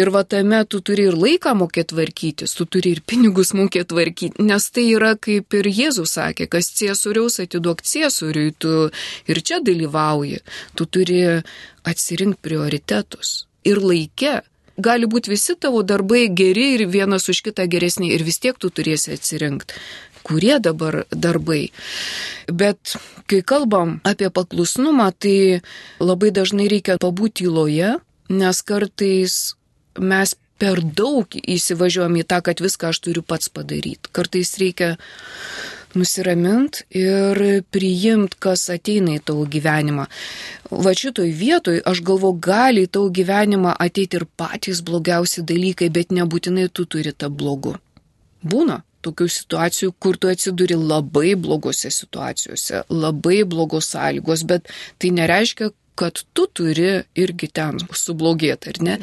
[0.00, 4.46] Ir va tame tu turi ir laiką mokėti tvarkytis, tu turi ir pinigus mokėti tvarkyti,
[4.46, 8.88] nes tai yra kaip ir Jėzus sakė, kas ciesuriaus atiduok ciesuriui, tu
[9.28, 10.40] ir čia dalyvauji,
[10.78, 11.22] tu turi
[11.88, 13.42] atsirinkti prioritetus.
[13.68, 14.40] Ir laikė
[14.82, 18.70] gali būti visi tavo darbai geri ir vienas už kitą geresni ir vis tiek tu
[18.70, 19.76] turėsi atsirinkti
[20.26, 21.70] kurie dabar darbai.
[22.48, 22.96] Bet
[23.30, 25.62] kai kalbam apie paklusnumą, tai
[26.00, 27.96] labai dažnai reikia pabūti tyloje,
[28.32, 29.36] nes kartais
[29.98, 34.12] mes per daug įsivažiuojam į tą, kad viską aš turiu pats padaryti.
[34.14, 34.94] Kartais reikia
[35.98, 37.40] nusiramint ir
[37.74, 40.06] priimt, kas ateina į tavo gyvenimą.
[40.70, 46.14] Va šitoj vietoj aš galvoju, gali į tavo gyvenimą ateiti ir patys blogiausi dalykai, bet
[46.14, 47.76] nebūtinai tu turi tą blogų.
[48.42, 54.70] Būna tokių situacijų, kur tu atsiduri labai blogose situacijose, labai blogos sąlygos, bet
[55.02, 58.98] tai nereiškia, kad tu turi irgi ten sublogėti, ar ne?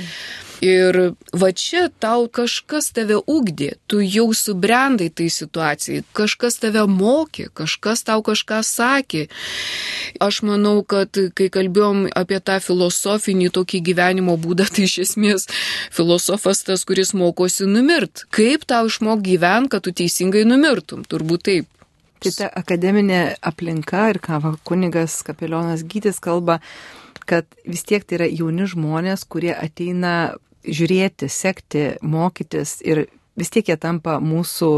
[0.59, 0.97] Ir
[1.31, 8.03] va čia tau kažkas tave ugdė, tu jau subrendai tai situacijai, kažkas tave mokė, kažkas
[8.03, 9.29] tau kažką sakė.
[10.19, 15.47] Aš manau, kad kai kalbėjom apie tą filosofinį tokį gyvenimo būdą, tai iš esmės
[15.95, 18.25] filosofas tas, kuris mokosi numirt.
[18.27, 21.07] Kaip tau išmok gyventi, kad tu teisingai numirtum?
[21.07, 21.78] Turbūt taip.
[22.19, 26.59] Tai ta akademinė aplinka ir ką kunigas kapelionas Gytis kalba,
[27.29, 30.35] kad vis tiek tai yra jauni žmonės, kurie ateina
[30.67, 33.05] žiūrėti, sekti, mokytis ir
[33.39, 34.71] vis tiek jie tampa mūsų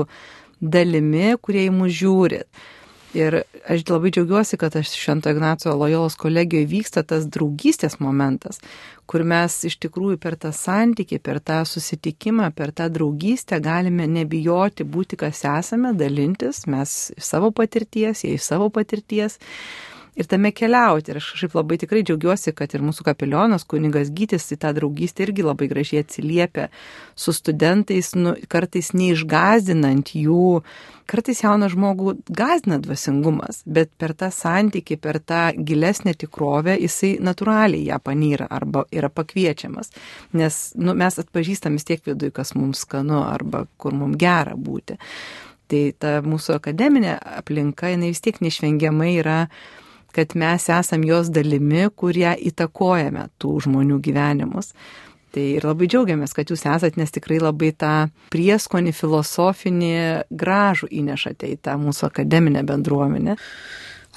[0.61, 2.43] dalimi, kurie į mus žiūri.
[3.13, 8.61] Ir aš labai džiaugiuosi, kad aš Švento Ignaco Lojolos kolegijoje vyksta tas draugystės momentas,
[9.03, 14.87] kur mes iš tikrųjų per tą santykį, per tą susitikimą, per tą draugystę galime nebijoti
[14.87, 19.35] būti, kas esame, dalintis, mes savo patirties, jie iš savo patirties
[20.15, 21.11] ir tame keliauti.
[21.11, 25.25] Ir aš kažkaip labai tikrai džiaugiuosi, kad ir mūsų kapelionas, kunigas Gytis, į tą draugystę
[25.25, 26.67] irgi labai gražiai atsiliepia
[27.15, 30.61] su studentais, nu, kartais neišgazdinant jų.
[31.11, 37.89] Kartais jauną žmogų gazdina dvasingumas, bet per tą santykį, per tą gilesnę tikrovę jisai natūraliai
[37.89, 39.91] ją panyra arba yra pakviečiamas.
[40.39, 44.99] Nes nu, mes atpažįstam vis tiek viduje, kas mums skanu arba kur mums gera būti.
[45.71, 49.37] Tai ta mūsų akademinė aplinka, jinai vis tiek neišvengiamai yra
[50.15, 54.73] kad mes esam jos dalimi, kurie įtakojame tų žmonių gyvenimus.
[55.31, 59.93] Tai ir labai džiaugiamės, kad jūs esat, nes tikrai labai tą prieskonį filosofinį
[60.35, 63.37] gražų įnešate į tą mūsų akademinę bendruomenę.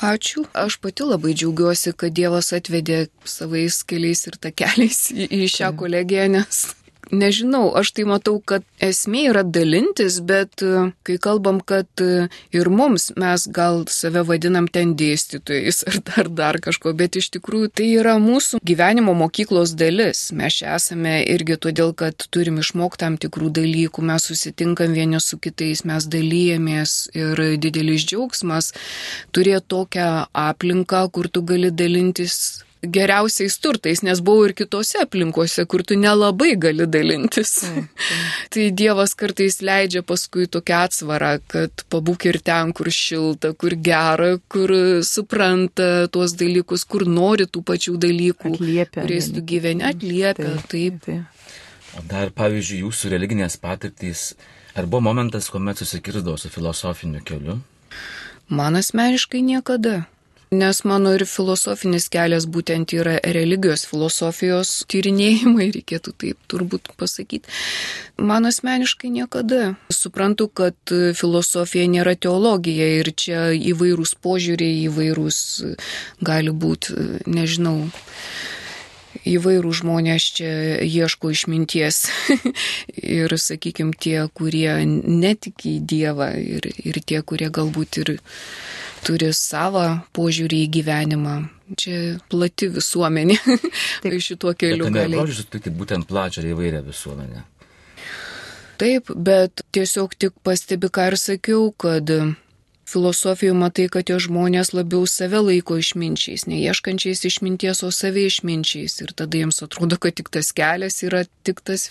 [0.02, 0.42] Ačiū.
[0.58, 6.64] Aš pati labai džiaugiuosi, kad Dievas atvedė savais keliais ir takeliais į, šią kolegiją, nes
[7.12, 12.70] Nežinau, aš tai matau, kad esmė yra dalintis, bet e, kai kalbam, kad e, ir
[12.72, 17.90] mums mes gal save vadinam ten dėstytojais ar dar, dar kažko, bet iš tikrųjų tai
[18.00, 20.30] yra mūsų gyvenimo mokyklos dalis.
[20.32, 25.36] Mes čia esame irgi todėl, kad turim išmokti tam tikrų dalykų, mes susitinkam vieni su
[25.42, 28.72] kitais, mes dalyjamės ir didelis džiaugsmas
[29.34, 35.84] turėti tokią aplinką, kur tu gali dalintis geriausiais turtais, nes buvau ir kitose aplinkose, kur
[35.86, 37.52] tu nelabai gali dalintis.
[37.68, 38.30] Mm, mm.
[38.54, 44.34] tai Dievas kartais leidžia paskui tokią atsvarą, kad pabūk ir ten, kur šilta, kur gera,
[44.48, 44.72] kur
[45.06, 50.56] supranta tuos dalykus, kur nori tų pačių dalykų, atliepia, kuriais tu gyveni, atliepia.
[50.68, 51.04] Taip.
[51.04, 51.30] taip.
[51.94, 54.32] O dar, pavyzdžiui, jūsų religinės patirtys,
[54.74, 57.60] ar buvo momentas, kuomet susikirsdavo su filosofiniu keliu?
[58.48, 60.04] Man asmeniškai niekada.
[60.54, 67.50] Nes mano ir filosofinis kelias būtent yra religijos filosofijos tyrinėjimai, reikėtų taip turbūt pasakyti.
[68.16, 69.74] Man asmeniškai niekada.
[69.92, 75.38] Suprantu, kad filosofija nėra teologija ir čia įvairūs požiūriai, įvairūs
[76.22, 77.78] gali būti, nežinau,
[79.24, 80.52] įvairių žmonės čia
[80.84, 82.04] ieško išminties.
[83.20, 88.16] ir, sakykime, tie, kurie netiki į Dievą ir, ir tie, kurie galbūt ir
[89.06, 89.84] turi savo
[90.16, 91.34] požiūrį į gyvenimą.
[91.80, 91.98] Čia
[92.30, 93.38] plati visuomenė.
[94.04, 95.18] Tai šituo keliu gali.
[95.22, 97.44] Aš sutikti būtent plačią ir įvairią visuomenę.
[98.80, 102.10] Taip, bet tiesiog tik pastebi, ką ir sakiau, kad
[102.90, 108.98] filosofijoje matai, kad tie žmonės labiau save laiko išminčiais, neieškančiais išminties, o save išminčiais.
[109.04, 111.88] Ir tada jiems atrodo, kad tik tas kelias yra tik tas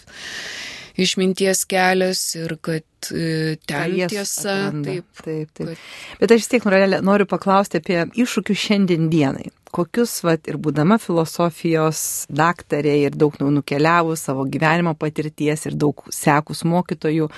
[1.00, 4.72] išminties kelias ir kad e, ten tiesa.
[4.84, 5.52] Taip, taip.
[5.58, 5.74] taip.
[5.74, 5.84] Kad...
[6.22, 6.70] Bet aš vis tiek
[7.02, 9.50] noriu paklausti apie iššūkius šiandien dienai.
[9.74, 16.62] Kokius, vat, ir būdama filosofijos daktarė ir daug nukeliavus savo gyvenimo patirties ir daug sekus
[16.70, 17.32] mokytojų,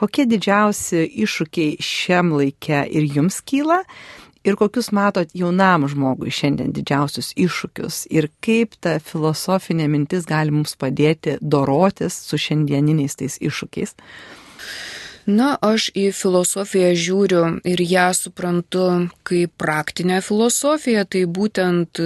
[0.00, 3.82] Kokie didžiausi iššūkiai šiam laikė ir jums kyla?
[4.44, 10.72] Ir kokius matot jaunam žmogui šiandien didžiausius iššūkius ir kaip ta filosofinė mintis gali mums
[10.80, 13.92] padėti dorotis su šiandieniniais tais iššūkiais?
[15.28, 18.86] Na, aš į filosofiją žiūriu ir ją suprantu
[19.28, 22.00] kaip praktinę filosofiją, tai būtent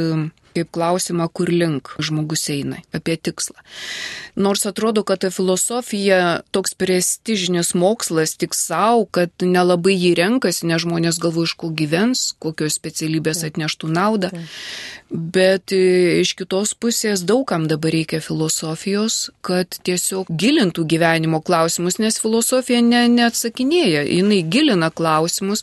[0.55, 3.59] kaip klausimą, kur link žmogus eina, apie tikslą.
[4.37, 10.83] Nors atrodo, kad ta filosofija toks prestižinis mokslas tik savo, kad nelabai jį renkasi, nes
[10.83, 14.33] žmonės galvo iš ko gyvens, kokios specialybės atneštų naudą.
[15.11, 22.19] Bet e, iš kitos pusės daugam dabar reikia filosofijos, kad tiesiog gilintų gyvenimo klausimus, nes
[22.23, 25.63] filosofija ne, neatsakinėja, jinai gilina klausimus.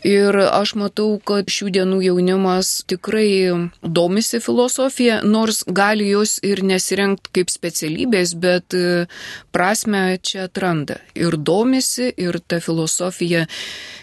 [0.00, 3.52] Ir aš matau, kad šių dienų jaunimas tikrai
[3.84, 9.04] domisi filosofija, nors gali jos ir nesirenkt kaip specialybės, bet e,
[9.52, 10.96] prasme čia atranda.
[11.14, 13.44] Ir domisi, ir ta filosofija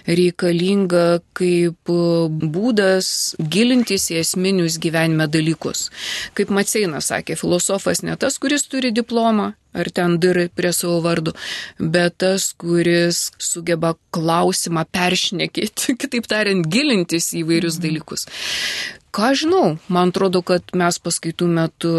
[0.06, 2.00] reikalinga kaip e,
[2.30, 5.90] būdas gilintis į esminius gyvenime dalykus.
[6.38, 11.34] Kaip Maceinas sakė, filosofas ne tas, kuris turi diplomą, ar ten dir prie savo vardu,
[11.80, 17.86] bet tas, kuris sugeba klausimą peršnekėti, kitaip tariant, gilintis į vairius mhm.
[17.88, 18.26] dalykus.
[19.16, 21.94] Ką žinau, man atrodo, kad mes paskaitų metu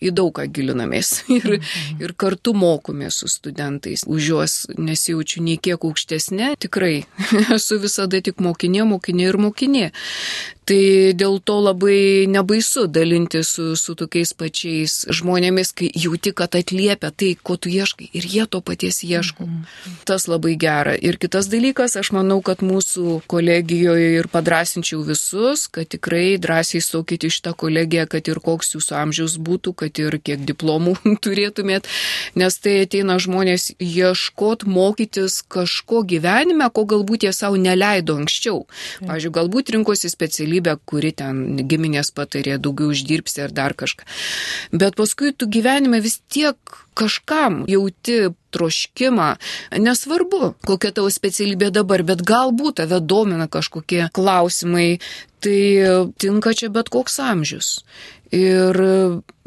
[0.00, 2.02] į daug ką gilinamės ir, mhm.
[2.04, 4.04] ir kartu mokomės su studentais.
[4.06, 7.06] Už juos nesijaučiu nei kiek aukštesnė, tikrai
[7.56, 9.86] esu visada tik mokinė, mokinė ir mokinė.
[10.66, 17.12] Tai dėl to labai nebaisu dalinti su, su tokiais pačiais žmonėmis, kai jauti, kad atliepia
[17.14, 19.44] tai, ko tu ieškai ir jie to paties ieško.
[19.44, 19.92] -hmm.
[20.04, 20.96] Tas labai gera.
[20.98, 27.30] Ir kitas dalykas, aš manau, kad mūsų kolegijoje ir padrasinčiau visus, kad tikrai drąsiai stokite
[27.30, 31.86] šitą kolegiją, kad ir koks jūsų amžiaus būtų, kad ir kiek diplomų turėtumėt,
[32.34, 38.66] nes tai ateina žmonės ieškot, mokytis kažko gyvenime, ko galbūt jie savo neleido anksčiau.
[39.06, 44.04] Pavyzdžiui, galbūt rinkosi specialiai specialybę, kuri ten giminės patarė, daugiau uždirbsi ar dar kažką.
[44.72, 46.56] Bet paskui tu gyvenime vis tiek
[46.94, 49.36] kažkam jauti troškimą,
[49.78, 55.00] nesvarbu, kokia tavo specialybė dabar, bet galbūt tave domina kažkokie klausimai,
[55.40, 57.84] tai tinka čia bet koks amžius.
[58.32, 58.76] Ir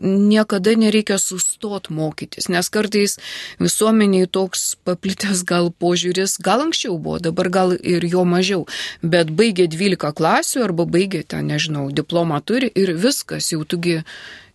[0.02, 3.18] niekada nereikia sustot mokytis, nes kartais
[3.60, 8.66] visuomeniai toks paplitęs gal požiūris, gal anksčiau buvo, dabar gal ir jo mažiau,
[9.02, 14.00] bet baigė 12 klasių arba baigė ten, nežinau, diplomą turi ir viskas, jau tugi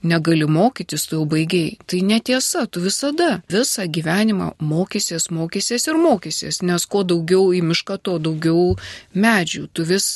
[0.05, 1.79] negali mokytis, tu jau baigiai.
[1.89, 7.99] Tai netiesa, tu visada visą gyvenimą mokysies, mokysies ir mokysies, nes kuo daugiau į mišką,
[8.05, 8.75] tuo daugiau
[9.17, 9.67] medžių.
[9.73, 10.09] Tu vis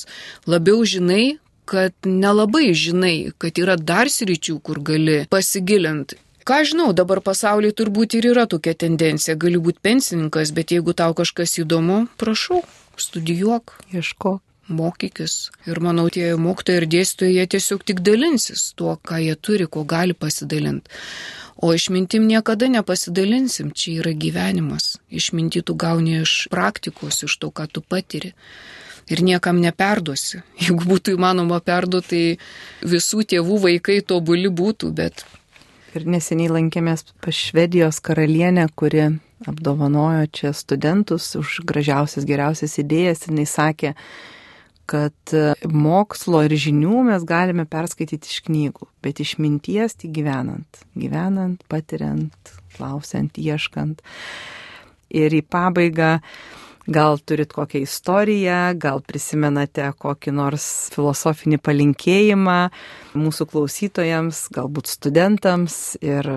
[0.47, 1.39] labiau žinai,
[1.69, 6.17] kad nelabai žinai, kad yra dar sričių, kur gali pasigilinti.
[6.49, 11.13] Ką žinau, dabar pasaulyje turbūt ir yra tokia tendencija, gali būti pensininkas, bet jeigu tau
[11.17, 12.63] kažkas įdomu, prašau,
[12.97, 13.75] studijuok.
[13.93, 14.41] Ieškok.
[14.69, 15.35] Mokykis.
[15.65, 19.85] Ir manau, tie mokytojai ir dėstytojai, jie tiesiog tik dalinsis tuo, ką jie turi, ko
[19.89, 20.93] gali pasidalinti.
[21.65, 24.99] O išmintim niekada nepasidalinsim, čia yra gyvenimas.
[25.09, 28.35] Išminti tu gauni iš praktikos, iš to, ką tu patiri
[29.13, 30.43] ir niekam neperduosi.
[30.65, 35.27] Jeigu būtų įmanoma perduoti, tai visų tėvų vaikai tobuli būtų, bet.
[35.97, 39.07] Ir neseniai lankėmės pas Švedijos karalienę, kuri
[39.49, 43.25] apdovanojo čia studentus už gražiausias, geriausias idėjas.
[43.31, 43.95] Jis sakė,
[44.89, 50.83] kad mokslo ir žinių mes galime perskaityti iš knygų, bet iš minties tik gyvenant.
[50.99, 54.03] Gyvenant, patiriant, klausiant, ieškant.
[55.09, 56.19] Ir į pabaigą
[56.89, 62.61] Gal turit kokią istoriją, gal prisimenate kokį nors filosofinį palinkėjimą
[63.13, 66.31] mūsų klausytojams, galbūt studentams ir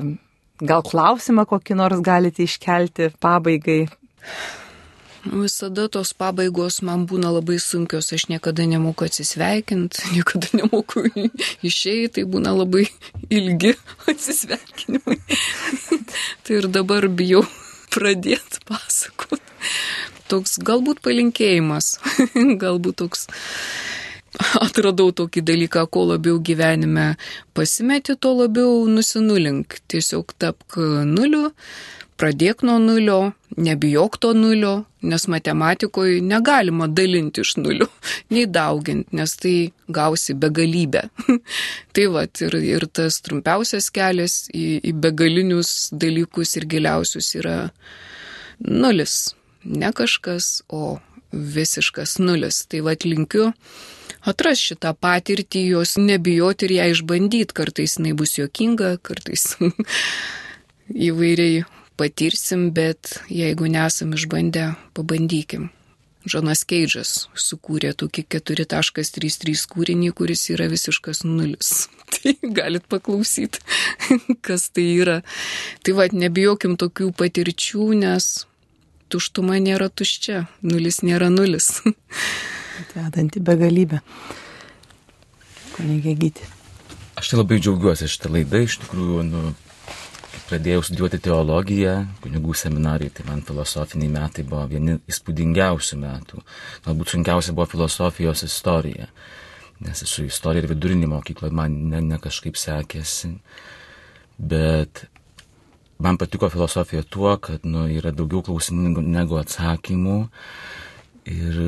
[0.60, 3.86] gal klausimą kokį nors galite iškelti pabaigai.
[5.22, 11.06] Visada tos pabaigos man būna labai sunkios, aš niekada nemoku atsisveikinti, niekada nemoku
[11.70, 12.88] išeiti, tai būna labai
[13.30, 13.76] ilgi
[14.12, 15.20] atsisveikinimai.
[16.44, 17.46] tai ir dabar bijau
[17.94, 19.41] pradėti pasakoti.
[20.32, 21.98] Toks galbūt palinkėjimas,
[22.64, 23.28] galbūt toks
[24.62, 27.16] atradau tokį dalyką, kuo labiau gyvenime
[27.58, 29.82] pasimeti, tuo labiau nusinulink.
[29.92, 30.78] Tiesiog tapk
[31.08, 31.50] nuliu,
[32.22, 33.18] pradėk nuo nulio,
[33.58, 37.90] nebijok to nulio, nes matematikoje negalima dalinti iš nulio,
[38.34, 39.56] nei dauginti, nes tai
[39.92, 41.08] gausi begalybę.
[41.98, 47.58] tai va, ir, ir tas trumpiausias kelias į, į begalinius dalykus ir giliausius yra
[48.62, 49.34] nulis.
[49.64, 51.00] Ne kažkas, o
[51.32, 52.66] visiškas nulis.
[52.68, 53.52] Tai va, linkiu
[54.28, 57.56] atras šitą patirtį, jos nebijoti ir ją išbandyti.
[57.58, 59.56] Kartais jinai bus juokinga, kartais
[61.10, 61.64] įvairiai
[62.00, 65.70] patirsim, bet jeigu nesam išbandę, pabandykim.
[66.22, 71.88] Žonas Keidžas sukūrė tokį 4.33 kūrinį, kuris yra visiškas nulis.
[72.14, 73.64] Tai galit paklausyti,
[74.46, 75.22] kas tai yra.
[75.82, 78.28] Tai vad, nebijokim tokių patirčių, nes
[79.12, 81.74] tuštuma nėra tuščia, nulis nėra nulis.
[82.82, 84.02] Atvedanti begalybę.
[85.76, 86.48] Kolegė gyti.
[87.20, 89.52] Aš tai labai džiaugiuosi šitą laidą, iš tikrųjų, nu,
[90.52, 91.94] pradėjau studijuoti teologiją,
[92.24, 96.42] kunigų seminarai, tai man filosofiniai metai buvo vieni įspūdingiausių metų.
[96.88, 99.08] Galbūt sunkiausia buvo filosofijos istorija,
[99.86, 103.32] nes esu istorija ir vidurinį mokyklą, man ne, ne kažkaip sekėsi,
[104.38, 105.06] bet
[106.02, 110.18] man patiko filosofija tuo, kad nu, yra daugiau klausimų negu atsakymų.
[111.32, 111.62] Ir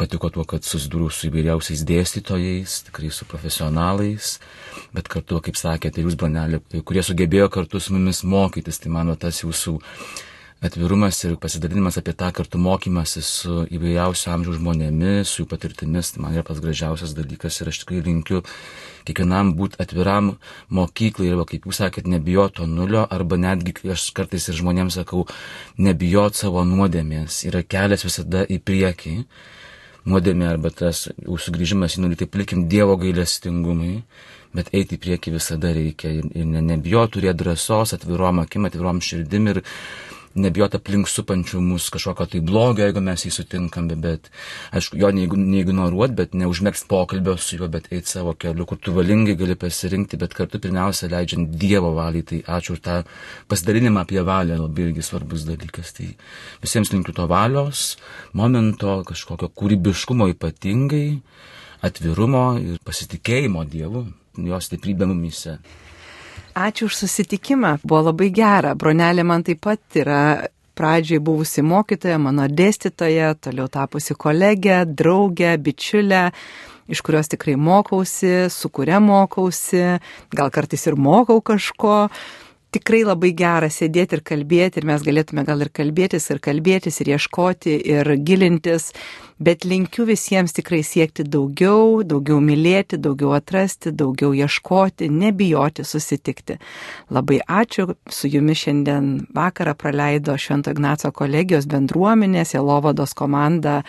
[0.00, 4.34] patiko tuo, kad susidūriau su įvairiausiais dėstytojais, tikrai su profesionalais,
[4.96, 9.42] bet kartu, kaip sakėte, jūs, Branelė, kurie sugebėjo kartu su mumis mokytis, tai mano tas
[9.44, 9.76] jūsų
[10.62, 16.22] atvirumas ir pasidalinimas apie tą kartu mokymasi su įvairiausio amžiaus žmonėmis, su jų patirtimis, tai
[16.22, 18.42] man yra pats gražiausias dalykas ir aš tikrai linkiu
[19.08, 20.36] kiekvienam būti atviram
[20.70, 25.24] mokyklai ir, kaip jūs sakėt, nebijoto nulio, arba netgi aš kartais ir žmonėms sakau,
[25.82, 29.16] nebijot savo nuodėmės, yra kelias visada į priekį.
[30.06, 31.08] Nuodėmė arba tas
[31.46, 34.00] sugrįžimas į nulį, tai likim Dievo gailestingumui,
[34.54, 38.98] bet eiti į priekį visada reikia ir, ir ne, nebijoti turėti drąsos, atvirom akim, atvirom
[39.02, 39.62] širdim ir
[40.38, 44.30] nebijoti aplink supančių mūsų kažkokio tai blogio, jeigu mes jį sutinkam, bet,
[44.72, 49.36] aišku, jo neignoruot, bet neužmėgst pokalbio su juo, bet eiti savo keliu, kur tu valingai
[49.38, 52.24] gali pasirinkti, bet kartu pirmiausia leidžiant Dievo valiai.
[52.32, 52.98] Tai ačiū už tą
[53.50, 55.92] pasidalinimą apie valią, labai irgi svarbus dalykas.
[55.98, 56.08] Tai
[56.64, 57.96] visiems linkiu to valios,
[58.32, 61.06] momento, kažkokio kūrybiškumo ypatingai,
[61.82, 64.06] atvirumo ir pasitikėjimo Dievu,
[64.38, 65.58] jos stiprybė mumise.
[66.52, 68.74] Ačiū už susitikimą, buvo labai gera.
[68.76, 76.26] Bronelė man taip pat yra pradžiai buvusi mokytoja, mano dėstytoja, toliau tapusi kolegė, draugė, bičiulė
[76.92, 79.98] iš kurios tikrai mokausi, su kuria mokausi,
[80.34, 82.08] gal kartais ir mokau kažko.
[82.72, 87.10] Tikrai labai gera sėdėti ir kalbėti ir mes galėtume gal ir kalbėtis ir kalbėtis ir
[87.12, 88.94] ieškoti ir gilintis
[89.42, 96.58] bet linkiu visiems tikrai siekti daugiau, daugiau mylėti, daugiau atrasti, daugiau ieškoti, nebijoti susitikti.
[97.12, 103.80] Labai ačiū, su jumis šiandien vakarą praleido Švento Ignaco kolegijos bendruomenės, Jelovados komanda,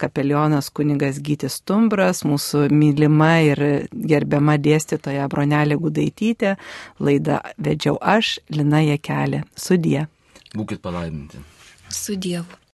[0.00, 6.56] kapelionas kunigas Gytis Tumbras, mūsų mylima ir gerbiama dėstytoja Bronelė Gudaitytė,
[7.02, 9.44] laidą vedžiau aš, Lina Jekelė.
[9.56, 10.06] Sudie.
[10.54, 11.42] Būkit palaiminti.
[11.90, 12.59] Su Dievu.